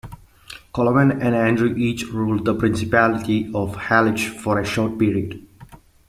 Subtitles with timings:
[0.73, 5.47] Coloman and Andrew each ruled the Principality of Halych for a short period.